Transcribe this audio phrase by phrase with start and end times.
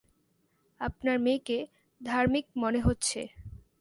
[0.81, 1.57] আপনার মেয়েকে
[2.01, 3.19] ধার্মিক মনে হচ্ছে।